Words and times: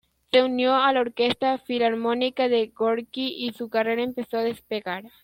Se 0.31 0.41
unió 0.41 0.73
a 0.75 0.91
la 0.93 1.01
Orquesta 1.01 1.59
Filarmónica 1.59 2.47
de 2.49 2.65
Gorki 2.75 3.35
y 3.37 3.53
su 3.53 3.69
carrera 3.69 4.01
empezó 4.01 4.37
a 4.37 4.41
despegar. 4.43 5.03